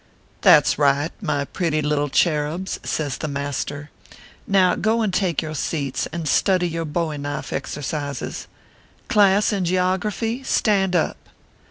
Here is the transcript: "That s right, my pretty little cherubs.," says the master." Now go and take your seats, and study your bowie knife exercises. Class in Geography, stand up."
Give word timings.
"That 0.41 0.63
s 0.65 0.79
right, 0.79 1.11
my 1.21 1.45
pretty 1.45 1.79
little 1.79 2.09
cherubs.," 2.09 2.79
says 2.83 3.19
the 3.19 3.27
master." 3.27 3.91
Now 4.47 4.73
go 4.73 5.03
and 5.03 5.13
take 5.13 5.43
your 5.43 5.53
seats, 5.53 6.07
and 6.11 6.27
study 6.27 6.67
your 6.67 6.85
bowie 6.85 7.19
knife 7.19 7.53
exercises. 7.53 8.47
Class 9.09 9.53
in 9.53 9.63
Geography, 9.63 10.41
stand 10.41 10.95
up." 10.95 11.17